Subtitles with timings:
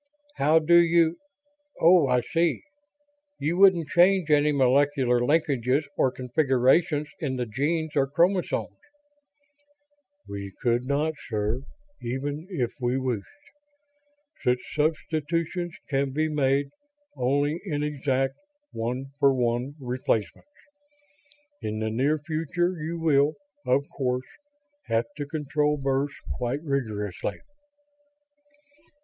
[0.37, 1.19] "How do you
[1.79, 2.63] oh, I see.
[3.37, 8.79] You wouldn't change any molecular linkages or configurations in the genes or chromosomes."
[10.27, 11.61] "We could not, sir,
[12.01, 13.27] even if we wished.
[14.43, 16.71] Such substitutions can be made
[17.15, 18.33] only in exact
[18.71, 20.47] one for one replacements.
[21.61, 23.35] In the near future you will,
[23.67, 24.25] of course,
[24.87, 27.37] have to control births quite rigorously."